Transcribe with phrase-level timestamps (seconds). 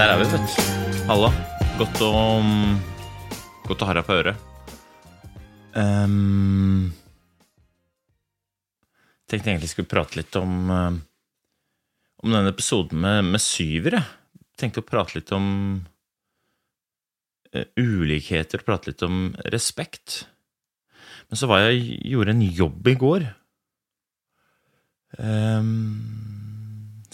[0.00, 0.60] Der er vi, vet du.
[1.10, 1.28] Halla.
[1.76, 2.10] Godt å
[3.66, 4.46] Godt å ha deg på øret.
[5.76, 6.86] Um,
[9.28, 10.96] tenkte egentlig skulle prate litt om eh,
[12.24, 14.00] Om denne episoden med, med syvere.
[14.56, 15.50] Tenkte å prate litt om
[17.52, 20.22] uh, ulikheter, prate litt om respekt.
[21.28, 23.28] Men så var jeg gjorde en jobb i går
[25.20, 26.09] ehm,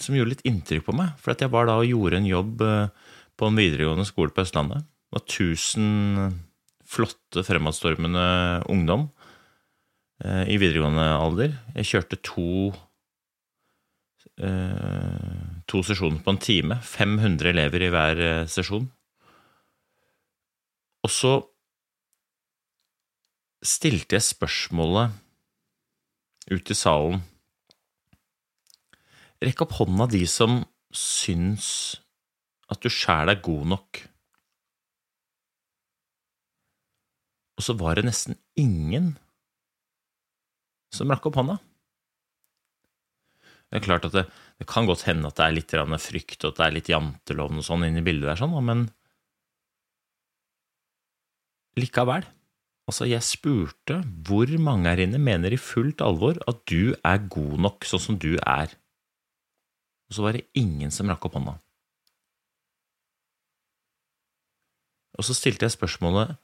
[0.07, 1.13] som gjorde litt inntrykk på meg.
[1.21, 4.87] For jeg var da og gjorde en jobb eh, på en videregående skole på Østlandet.
[4.87, 6.37] Det var 1000
[6.87, 8.27] flotte, fremadstormende
[8.71, 9.09] ungdom
[10.23, 11.57] eh, i videregående alder.
[11.75, 12.47] Jeg kjørte to
[14.39, 16.79] eh, to sesjoner på en time.
[16.83, 18.87] 500 elever i hver sesjon.
[21.03, 21.37] Og så
[23.67, 25.15] stilte jeg spørsmålet
[26.51, 27.23] ut i salen
[29.43, 30.61] Rekk opp hånda de som
[30.95, 31.67] syns
[32.71, 34.01] at du sjæl er god nok.
[37.57, 39.15] Og så var det nesten ingen
[40.93, 41.57] som rakk opp hånda.
[43.67, 44.23] Det er klart at det,
[44.61, 47.59] det kan godt hende at det er litt frykt, og at det er litt janteloven
[47.59, 48.87] og sånn inni bildet der, sånn, men
[51.77, 52.25] likevel.
[52.87, 57.57] Altså, jeg spurte hvor mange her inne mener i fullt alvor at du er god
[57.67, 58.71] nok sånn som du er.
[60.07, 61.57] Og så var det ingen som rakk opp hånda.
[65.17, 66.37] Og så stilte jeg spørsmålet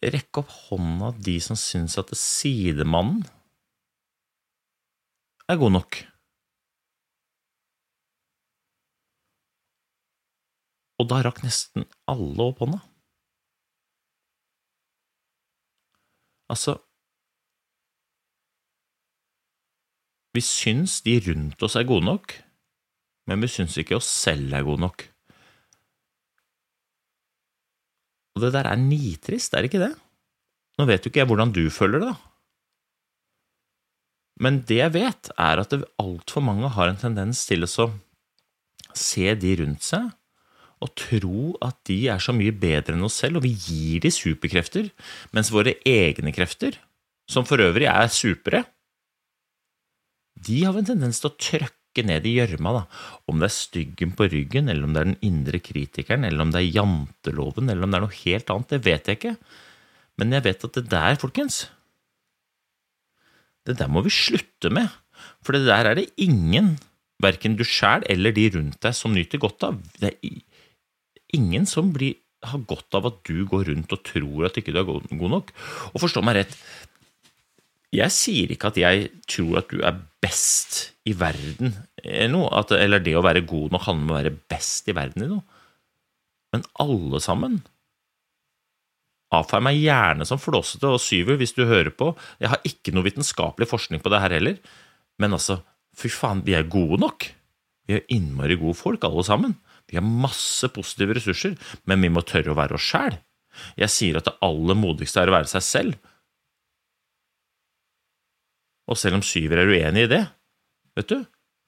[0.00, 3.26] Rekk opp hånda de som syns at sidemannen
[5.50, 5.98] er god nok.
[11.02, 12.80] Og da rakk nesten alle opp hånda.
[16.48, 16.78] Altså
[20.36, 22.34] Vi syns de rundt oss er gode nok,
[23.30, 25.04] men vi syns ikke oss selv er gode nok.
[28.36, 29.94] Og det der er nitrist, er det ikke det?
[30.78, 32.16] Nå vet jo ikke jeg hvordan du føler det, da.
[34.40, 37.90] Men det jeg vet, er at altfor mange har en tendens til å
[38.96, 40.08] se de rundt seg
[40.80, 44.12] og tro at de er så mye bedre enn oss selv, og vi gir de
[44.14, 44.88] superkrefter,
[45.36, 46.78] mens våre egne krefter,
[47.28, 48.62] som for øvrig er supere,
[50.36, 52.84] de har en tendens til å trøkke ned i gjørma.
[53.28, 56.54] Om det er styggen på ryggen, eller om det er den indre kritikeren, eller om
[56.54, 59.34] det er janteloven, eller om det er noe helt annet, det vet jeg ikke.
[60.20, 61.64] Men jeg vet at det der, folkens,
[63.68, 64.88] det der må vi slutte med.
[65.44, 66.74] For det der er det ingen,
[67.20, 69.80] verken du sjæl eller de rundt deg, som nyter godt av.
[70.00, 70.40] Det er
[71.36, 74.80] ingen som blir, har godt av at du går rundt og tror at ikke du
[74.80, 75.52] er god, nok.
[75.92, 76.56] Og forstå meg rett,
[77.94, 81.72] jeg sier ikke at jeg tror at du er best i verden
[82.04, 84.94] eller noe, at, eller det å være god nok handler om å være best i
[84.96, 85.42] verden i noe.
[86.54, 87.60] Men alle sammen
[89.30, 92.08] Avfeir meg gjerne som flåsete og syver hvis du hører på.
[92.42, 94.56] Jeg har ikke noe vitenskapelig forskning på det her heller.
[95.22, 95.60] Men altså,
[95.94, 97.28] fy faen, vi er gode nok.
[97.86, 99.54] Vi er innmari gode folk, alle sammen.
[99.86, 101.54] Vi har masse positive ressurser,
[101.86, 103.20] men vi må tørre å være oss sjæl.
[103.78, 106.09] Jeg sier at det aller modigste er å være seg selv,
[108.90, 110.24] og selv om Syver er uenig i det,
[110.98, 111.20] vet du,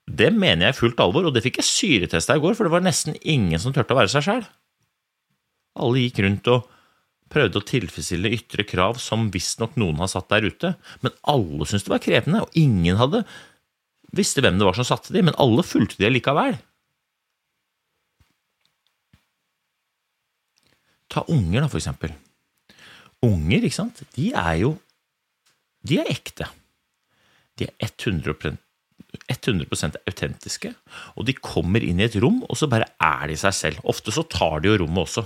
[0.03, 2.73] det mener jeg i fullt alvor, og det fikk jeg syretesta i går, for det
[2.73, 4.43] var nesten ingen som turte å være seg sjæl.
[5.79, 6.67] Alle gikk rundt og
[7.33, 11.87] prøvde å tilfredsstille ytre krav som visstnok noen har satt der ute, men alle syntes
[11.87, 13.23] det var krevende, og ingen hadde
[14.13, 16.59] visste hvem det var som satte de, men alle fulgte de likevel.
[21.13, 22.13] Ta unger, da, for eksempel.
[23.23, 24.75] Unger, ikke sant, de er jo
[25.83, 26.45] De er ekte.
[27.59, 28.57] De er 100%,
[29.29, 30.73] 100% autentiske,
[31.17, 33.85] og de kommer inn i et rom, og så bare er de seg selv.
[33.89, 35.25] Ofte så tar de jo rommet også.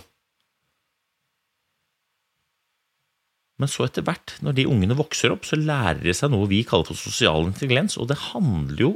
[3.57, 6.61] Men så etter hvert, når de ungene vokser opp, så lærer de seg noe vi
[6.67, 8.91] kaller for sosial intelligens, og det handler jo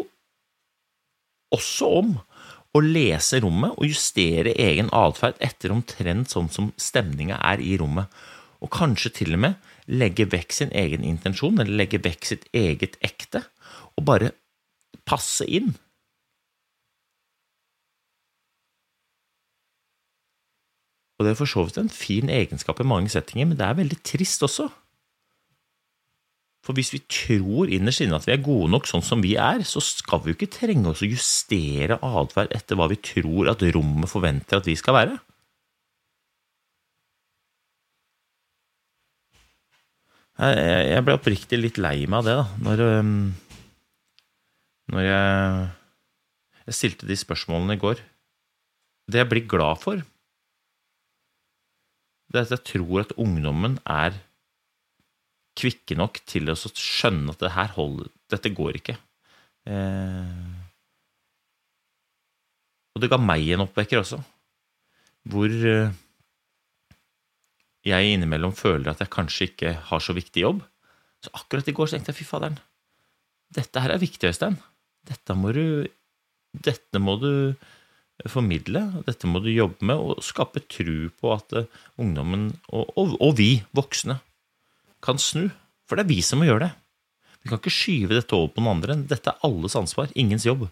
[1.51, 2.11] også om
[2.71, 8.07] å lese rommet og justere egen atferd etter omtrent sånn som stemninga er i rommet,
[8.61, 12.97] og kanskje til og med legge vekk sin egen intensjon, eller legge vekk sitt eget
[13.05, 13.45] ekte,
[13.97, 14.33] og bare
[15.07, 15.73] passe inn.
[21.21, 23.77] Og det er for så vidt en fin egenskap i mange settinger, men det er
[23.77, 24.71] veldig trist også.
[26.65, 29.63] For hvis vi tror innerst inne at vi er gode nok sånn som vi er,
[29.65, 33.65] så skal vi jo ikke trenge oss å justere atferd etter hva vi tror at
[33.73, 35.15] rommet forventer at vi skal være.
[40.41, 43.17] Jeg jeg ble oppriktig litt lei meg av det, da, når, øhm,
[44.95, 45.67] når jeg,
[46.65, 48.01] jeg stilte de spørsmålene i går.
[49.11, 50.01] Det jeg blir glad for,
[52.31, 54.17] det er at jeg tror at ungdommen er
[55.59, 58.95] kvikke nok til å skjønne at det her holder, dette går ikke.
[59.67, 60.45] Eh,
[62.95, 64.21] og det ga meg en oppvekker også,
[65.29, 65.91] hvor eh,
[67.87, 70.61] jeg innimellom føler at jeg kanskje ikke har så viktig jobb.
[71.21, 72.59] Så akkurat i går så tenkte jeg fy faderen,
[73.51, 74.57] dette her er viktig, Øystein.
[75.07, 75.87] Dette må du,
[76.53, 77.31] dette må du
[78.29, 83.15] formidle, dette må du jobbe med, og skape tru på at eh, ungdommen, og, og,
[83.19, 84.19] og vi voksne,
[85.03, 85.49] kan snu.
[85.89, 86.73] For det er vi som må gjøre det.
[87.41, 88.99] Vi kan ikke skyve dette over på noen andre.
[89.09, 90.67] Dette er alles ansvar, ingens jobb.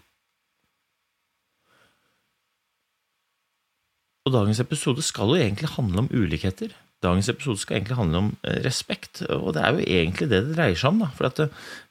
[4.28, 6.70] Og dagens episode skal jo egentlig handle om ulikheter.
[7.00, 10.56] Dagens episode skal egentlig handle om eh, respekt, og det er jo egentlig det det
[10.56, 11.00] dreier seg om.
[11.04, 11.40] da, for at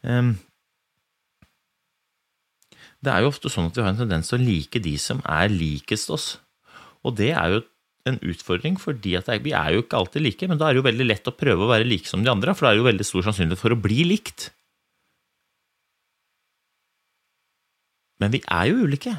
[0.06, 0.36] um,
[3.00, 5.24] Det er jo ofte sånn at vi har en tendens til å like de som
[5.26, 6.28] er likest oss.
[7.08, 7.62] Og det er jo
[8.10, 11.08] en utfordring, fordi vi er jo ikke alltid like, men da er det jo veldig
[11.08, 13.08] lett å prøve å være like som de andre, for da er det jo veldig
[13.08, 14.50] stor sannsynlighet for å bli likt.
[18.20, 19.16] Men vi er jo ulike.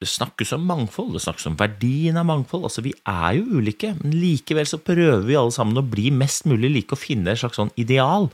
[0.00, 2.64] Det snakkes om mangfold, det snakkes om verdien av mangfold.
[2.64, 6.46] Altså, vi er jo ulike, men likevel så prøver vi alle sammen å bli mest
[6.48, 8.30] mulig like og finne et slags sånn ideal,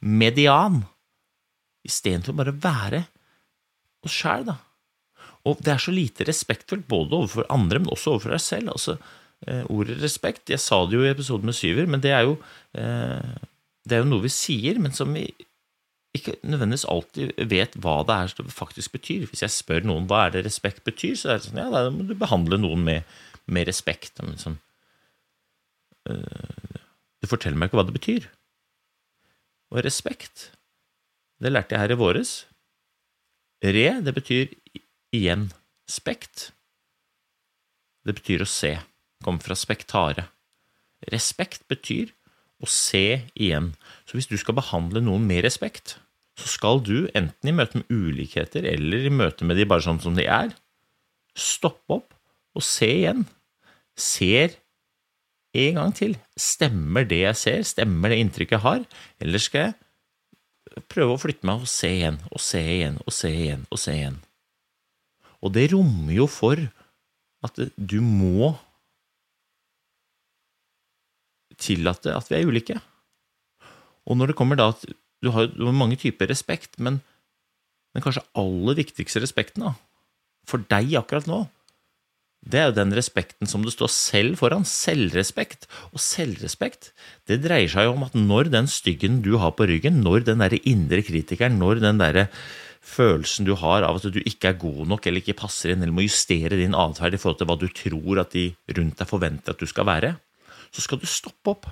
[0.00, 0.84] median,
[1.86, 3.02] istedenfor bare å være
[4.06, 4.52] oss sjæl.
[5.48, 8.74] Og det er så lite respektfullt, både overfor andre, men også overfor deg selv.
[8.76, 8.96] Altså,
[9.46, 12.38] eh, ordet respekt, jeg sa det jo i episoden med Syver, men det er jo,
[12.78, 13.38] eh,
[13.82, 15.26] det er jo noe vi sier, men som vi
[16.16, 19.28] ikke nødvendigvis alltid vet hva det er det faktisk betyr.
[19.30, 21.84] Hvis jeg spør noen hva er det respekt betyr, så er det sånn ja, da
[21.94, 23.16] må du behandle noen med,
[23.46, 24.18] med respekt.
[24.24, 24.58] Men sånn,
[26.10, 26.80] øh,
[27.22, 28.26] du forteller meg ikke hva det betyr.
[29.70, 30.50] Og respekt,
[31.38, 32.34] det lærte jeg her i våres.
[33.62, 34.50] Re, det betyr
[35.14, 35.50] igjen
[35.90, 36.50] spekt.
[38.02, 38.74] Det betyr å se.
[39.22, 40.26] Kommer fra spektare.
[41.12, 42.10] Respekt betyr
[42.60, 43.72] å se igjen.
[44.06, 45.98] Så hvis du skal behandle noen med respekt,
[46.38, 50.00] så skal du, enten i møte med ulikheter eller i møte med de bare sånn
[50.02, 50.52] som de er,
[51.36, 52.16] stoppe opp
[52.56, 53.26] og se igjen.
[53.98, 54.56] Ser
[55.56, 56.16] en gang til.
[56.38, 57.62] Stemmer det jeg ser?
[57.66, 58.84] Stemmer det inntrykket jeg har?
[59.22, 63.32] Eller skal jeg prøve å flytte meg og se igjen og se igjen og se
[63.34, 64.18] igjen og se igjen?
[65.40, 66.60] Og det rommer jo for
[67.44, 68.52] at du må
[71.60, 72.80] tillate at vi er ulike.
[74.08, 74.84] Og når det kommer da at
[75.20, 77.00] du har, du mange typer respekt, men
[77.94, 79.74] den kanskje aller viktigste respekten da,
[80.48, 81.44] for deg akkurat nå,
[82.40, 84.64] det er jo den respekten som du står selv foran.
[84.64, 85.66] Selvrespekt.
[85.92, 86.94] Og selvrespekt,
[87.28, 90.40] det dreier seg jo om at når den styggen du har på ryggen, når den
[90.40, 92.30] der indre kritikeren, når den derre
[92.80, 95.92] følelsen du har av at du ikke er god nok eller ikke passer inn, eller
[95.92, 99.52] må justere din atferd i forhold til hva du tror at de rundt deg forventer
[99.52, 100.14] at du skal være,
[100.70, 101.68] så skal du stoppe opp.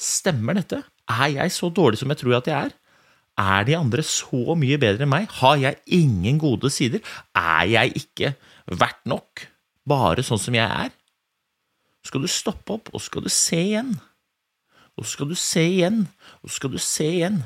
[0.00, 0.82] Stemmer dette?
[1.10, 2.76] Er jeg så dårlig som jeg tror at jeg er?
[3.40, 5.28] Er de andre så mye bedre enn meg?
[5.40, 7.04] Har jeg ingen gode sider?
[7.36, 8.34] Er jeg ikke
[8.70, 9.46] verdt nok,
[9.88, 10.92] bare sånn som jeg er?
[12.00, 13.94] Så skal du stoppe opp, og så skal du se igjen.
[14.96, 16.04] Og så skal du se igjen,
[16.40, 17.40] og så skal du se igjen.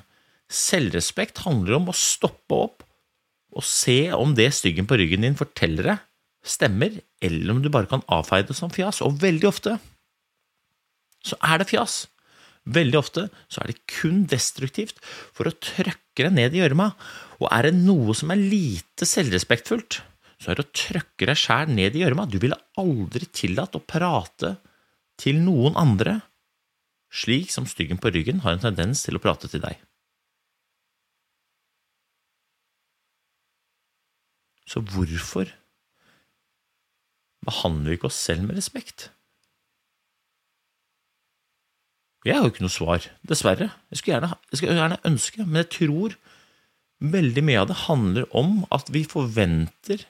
[0.51, 2.85] Selvrespekt handler om å stoppe opp
[3.55, 6.07] og se om det styggen på ryggen din forteller deg,
[6.45, 8.99] stemmer, eller om du bare kan avfeie det som fjas.
[9.07, 9.77] Og veldig ofte
[11.25, 12.05] så er det fjas.
[12.65, 16.91] Veldig ofte så er det kun destruktivt for å trøkke deg ned i gjørma.
[17.43, 20.01] Og er det noe som er lite selvrespektfullt,
[20.41, 22.29] så er det å trøkke deg sjæl ned i gjørma.
[22.29, 24.57] Du ville aldri tillatt å prate
[25.21, 26.21] til noen andre
[27.15, 29.79] slik som styggen på ryggen har en tendens til å prate til deg.
[34.65, 35.53] Så hvorfor
[37.45, 39.11] behandler vi ikke oss selv med respekt?
[42.25, 43.69] Jeg har jo ikke noe svar, dessverre.
[43.93, 46.15] Jeg skulle, gjerne, jeg skulle gjerne ønske, men jeg tror
[47.05, 50.07] veldig mye av det handler om at vi forventer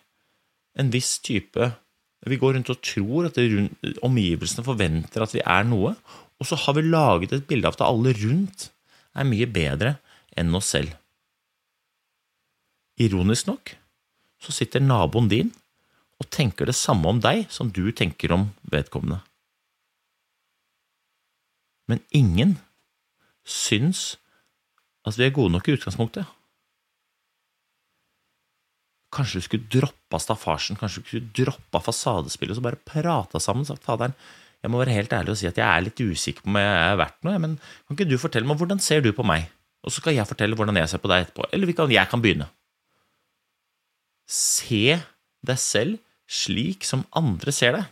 [0.79, 1.73] en viss type
[2.25, 5.91] Vi går rundt og tror at rundt, omgivelsene forventer at vi er noe,
[6.41, 8.71] og så har vi laget et bilde av at alle rundt
[9.13, 9.91] er mye bedre
[10.33, 10.95] enn oss selv.
[12.97, 13.75] Ironisk nok
[14.41, 15.53] så sitter naboen din
[16.17, 19.21] og tenker det samme om deg som du tenker om vedkommende.
[21.91, 22.57] Men ingen
[23.45, 24.15] syns
[25.05, 26.29] at vi er gode nok i utgangspunktet.
[29.15, 33.67] Kanskje du skulle droppa staffasjen, kanskje du skulle droppa fasadespillet og så bare prata sammen
[33.69, 34.17] sagt faderen,
[34.65, 36.77] jeg må være helt ærlig og si at jeg er litt usikker på om jeg
[36.89, 39.45] er verdt noe, men kan ikke du fortelle meg hvordan ser du på meg?
[39.85, 41.45] Og så skal jeg fortelle hvordan jeg ser på deg etterpå.
[41.53, 42.47] Eller kan, jeg kan begynne.
[44.25, 44.97] Se
[45.45, 47.91] deg selv slik som andre ser deg.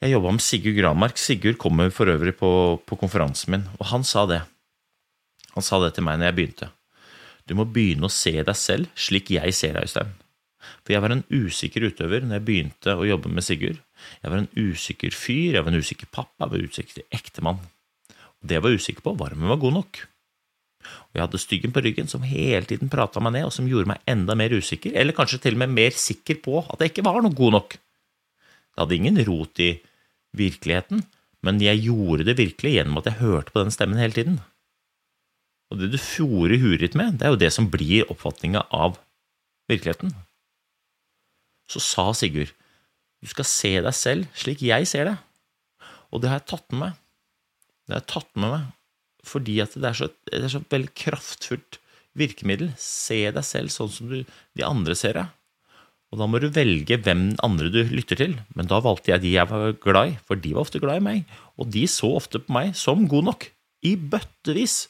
[0.00, 1.18] Jeg jobba med Sigurd Granmark.
[1.20, 2.50] Sigurd kommer for øvrig på,
[2.88, 4.38] på konferansen min, og han sa det.
[5.52, 6.68] Han sa det til meg når jeg begynte.
[7.44, 10.14] Du må begynne å se deg selv slik jeg ser deg, Øystein.
[10.80, 13.82] For jeg var en usikker utøver når jeg begynte å jobbe med Sigurd.
[14.22, 17.60] Jeg var en usikker fyr, jeg var en usikker pappa, jeg var en usikker ektemann.
[18.40, 20.02] Det jeg var usikker på, var om jeg var god nok.
[21.10, 23.92] Og jeg hadde styggen på ryggen som hele tiden prata meg ned, og som gjorde
[23.92, 27.04] meg enda mer usikker, eller kanskje til og med mer sikker på at jeg ikke
[27.10, 27.76] var noe god nok.
[27.76, 29.74] Det hadde ingen rot i
[30.36, 31.04] virkeligheten,
[31.46, 34.40] men jeg gjorde det virkelig gjennom at jeg hørte på den stemmen hele tiden.
[35.70, 38.98] Og det du fjorer huet med, det er jo det som blir oppfatninga av
[39.70, 40.12] virkeligheten.
[41.70, 42.50] Så sa Sigurd,
[43.20, 45.16] du skal se deg selv slik jeg ser det.
[46.10, 47.00] Og det har jeg tatt med meg.
[47.86, 48.68] Det har jeg tatt med meg
[49.30, 51.76] fordi at det er så, det er så veldig kraftfullt
[52.16, 52.70] virkemiddel.
[52.80, 54.22] Se deg selv sånn som du,
[54.56, 55.34] de andre ser deg.
[56.10, 58.34] Og da må du velge hvem andre du lytter til.
[58.58, 61.04] Men da valgte jeg de jeg var glad i, for de var ofte glad i
[61.06, 61.36] meg.
[61.60, 63.46] Og de så ofte på meg som god nok.
[63.86, 64.88] I bøttevis.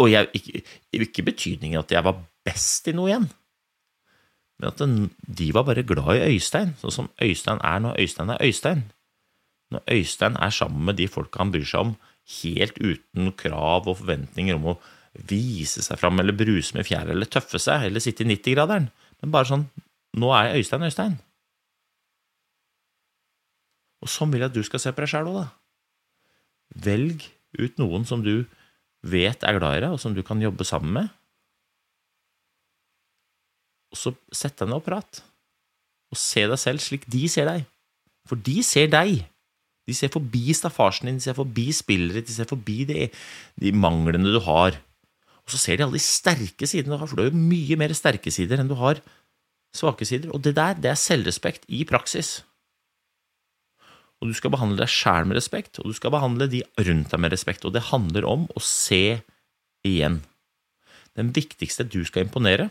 [0.00, 0.62] Og jeg, ikke,
[0.96, 3.28] ikke betydningen at jeg var best i noe igjen.
[4.56, 4.80] Men at
[5.38, 8.86] de var bare glad i Øystein, sånn som Øystein er når Øystein er Øystein.
[9.74, 11.96] Når Øystein er sammen med de folka han bryr seg om,
[12.40, 14.78] helt uten krav og forventninger om å
[15.28, 18.88] vise seg fram eller bruse med fjær eller tøffe seg eller sitte i 90-graderen,
[19.20, 19.66] men bare sånn
[20.16, 21.16] Nå er jeg Øystein Øystein.
[24.04, 25.46] Og sånn vil jeg at du skal se på deg sjæl òg, da.
[26.86, 28.44] Velg ut noen som du
[29.06, 31.14] vet er glad i deg, og som du kan jobbe sammen med.
[33.94, 35.22] Og så sett deg ned og prat.
[36.12, 37.66] Og se deg selv slik de ser deg.
[38.28, 39.24] For de ser deg.
[39.86, 43.06] De ser forbi staffasjen din, de ser forbi spillere, de ser forbi de,
[43.62, 44.80] de manglene du har.
[45.46, 47.78] Og så ser de alle de sterke sidene du har, for du har jo mye
[47.78, 48.98] mer sterke sider enn du har
[49.76, 50.32] svake sider.
[50.34, 52.40] Og det der, det er selvrespekt i praksis.
[54.20, 57.20] Og du skal behandle deg sjæl med respekt, og du skal behandle de rundt deg
[57.20, 57.66] med respekt.
[57.68, 59.20] Og det handler om å se
[59.86, 60.22] igjen.
[61.16, 62.70] Den viktigste du skal imponere,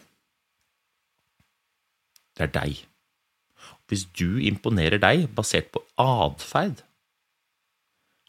[2.36, 2.82] det er deg.
[3.90, 6.82] Hvis du imponerer deg basert på atferd,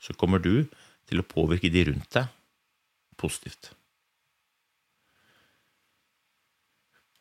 [0.00, 0.68] så kommer du
[1.08, 2.30] til å påvirke de rundt deg
[3.16, 3.72] positivt.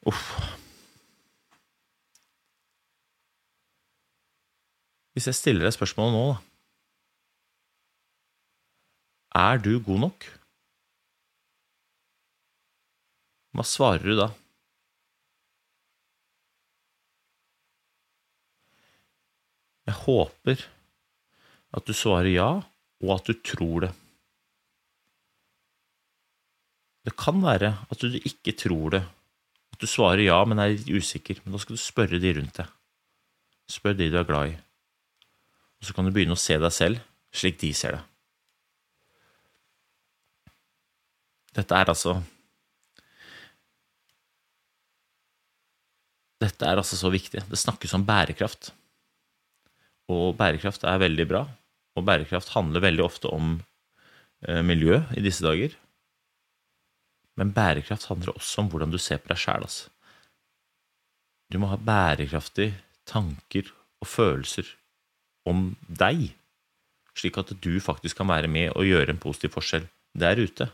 [0.06, 0.45] Uff.
[5.16, 6.42] Hvis jeg stiller deg spørsmålet nå, da
[9.36, 10.26] Er du god nok?
[13.56, 14.30] Hva svarer du da?
[19.86, 20.64] Jeg håper
[21.76, 22.50] at du svarer ja,
[23.04, 23.92] og at du tror det.
[27.06, 29.04] Det kan være at du ikke tror det,
[29.76, 32.72] at du svarer ja, men er usikker, men da skal du spørre de rundt deg.
[33.70, 34.56] Spør de du er glad i.
[35.86, 38.06] Og så kan du begynne å se deg selv slik de ser deg.
[41.60, 42.16] Dette er altså
[46.42, 47.44] Dette er altså så viktig.
[47.46, 48.72] Det snakkes om bærekraft.
[50.10, 51.44] Og bærekraft er veldig bra.
[51.96, 53.54] Og bærekraft handler veldig ofte om
[54.42, 55.78] eh, miljø i disse dager.
[57.38, 59.70] Men bærekraft handler også om hvordan du ser på deg sjæl.
[59.70, 59.94] Altså.
[61.54, 62.74] Du må ha bærekraftige
[63.06, 63.70] tanker
[64.02, 64.74] og følelser
[65.48, 66.28] om deg,
[67.16, 69.88] slik at du faktisk kan være med og gjøre en positiv forskjell
[70.18, 70.68] der ute.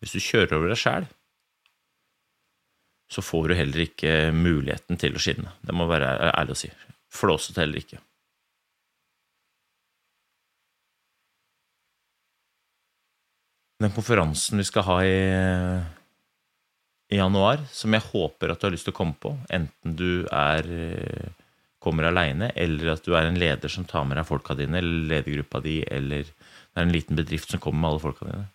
[0.00, 1.06] Hvis du kjører over deg sjæl,
[3.12, 5.52] så får du heller ikke muligheten til å skinne.
[5.62, 6.72] Det må være ærlig å si.
[7.14, 8.00] Flåsete heller ikke.
[13.84, 15.16] den konferansen vi skal ha i,
[17.12, 20.24] i, januar, som jeg håper at du har lyst til å komme på, enten du
[20.30, 20.68] er,
[21.84, 25.08] kommer aleine, eller at du er en leder som tar med deg folka dine, eller
[25.12, 28.46] ledergruppa di, eller det er en liten bedrift som kommer med alle folka dine.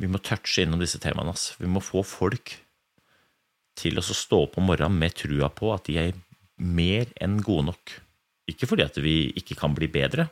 [0.00, 1.34] Vi må touche innom disse temaene.
[1.34, 1.52] Ass.
[1.60, 2.54] Vi må få folk
[3.80, 6.14] til å stå opp om morgenen med trua på at de er
[6.60, 7.92] mer enn gode nok
[8.50, 10.26] Ikke fordi at vi ikke kan bli bedre,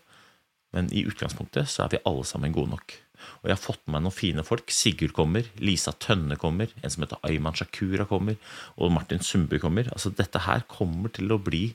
[0.75, 2.95] men i utgangspunktet så er vi alle sammen gode nok.
[3.40, 4.73] Og jeg har fått med meg noen fine folk.
[4.75, 8.35] Sigurd kommer, Lisa Tønne kommer, en som heter Ayman Shakura kommer,
[8.75, 9.87] og Martin Sundby kommer.
[9.95, 11.69] Altså, dette her kommer til å bli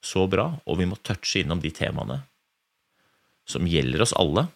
[0.00, 2.22] så bra, og vi må touche innom de temaene
[3.50, 4.46] som gjelder oss alle,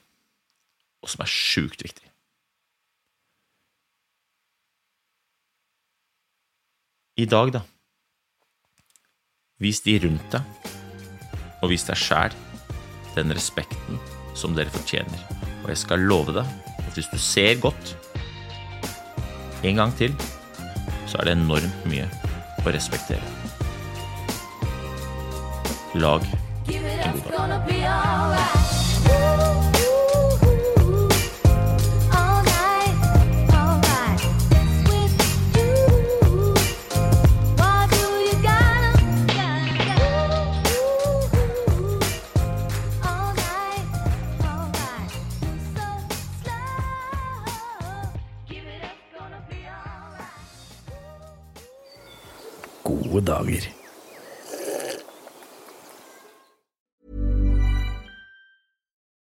[1.05, 2.09] og som er sjukt viktig.
[7.21, 7.63] I dag, da.
[9.63, 10.71] Vis de rundt deg,
[11.63, 12.35] og vis deg sjæl
[13.15, 14.01] den respekten
[14.35, 15.21] som dere fortjener.
[15.63, 17.95] Og jeg skal love deg at hvis du ser godt
[19.65, 20.13] en gang til,
[21.09, 22.11] så er det enormt mye
[22.65, 23.44] å respektere.
[25.95, 26.23] Lag
[26.67, 28.04] Give it en up, god dag.